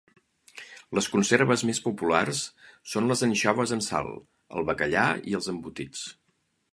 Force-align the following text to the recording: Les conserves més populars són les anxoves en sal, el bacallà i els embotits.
Les 0.99 1.07
conserves 1.15 1.63
més 1.69 1.81
populars 1.87 2.41
són 2.93 3.11
les 3.11 3.21
anxoves 3.27 3.73
en 3.77 3.85
sal, 3.89 4.09
el 4.61 4.65
bacallà 4.71 5.05
i 5.33 5.37
els 5.41 5.51
embotits. 5.55 6.03